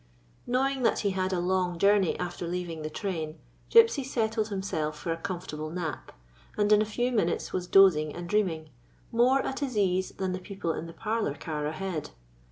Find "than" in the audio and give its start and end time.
10.13-10.31